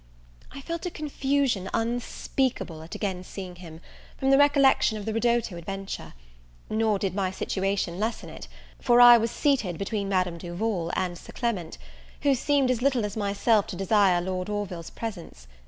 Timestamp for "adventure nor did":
5.57-7.13